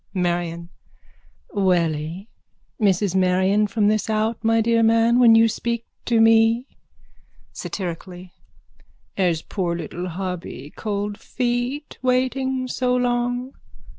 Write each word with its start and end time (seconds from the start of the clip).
MARION: 0.15 0.69
Welly? 1.53 2.27
Mrs 2.81 3.13
Marion 3.15 3.67
from 3.67 3.87
this 3.87 4.09
out, 4.09 4.43
my 4.43 4.59
dear 4.59 4.81
man, 4.81 5.19
when 5.19 5.35
you 5.35 5.47
speak 5.47 5.85
to 6.05 6.19
me. 6.19 6.65
(Satirically.) 7.53 8.33
Has 9.15 9.43
poor 9.43 9.75
little 9.75 10.07
hubby 10.07 10.73
cold 10.75 11.19
feet 11.19 11.99
waiting 12.01 12.67
so 12.67 12.95
long? 12.95 13.53